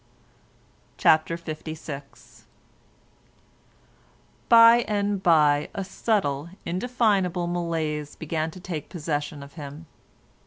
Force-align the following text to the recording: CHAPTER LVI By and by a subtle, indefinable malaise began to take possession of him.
CHAPTER 0.97 1.37
LVI 1.37 2.41
By 4.49 4.77
and 4.87 5.21
by 5.21 5.69
a 5.75 5.83
subtle, 5.83 6.49
indefinable 6.65 7.45
malaise 7.45 8.15
began 8.15 8.49
to 8.49 8.59
take 8.59 8.89
possession 8.89 9.43
of 9.43 9.53
him. 9.53 9.85